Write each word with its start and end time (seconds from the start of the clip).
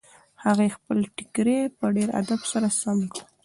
هغې 0.43 0.67
خپل 0.75 0.97
ټیکری 1.15 1.59
په 1.77 1.85
ډېر 1.95 2.09
ادب 2.21 2.41
سره 2.51 2.67
سم 2.81 2.97
کړ. 3.11 3.21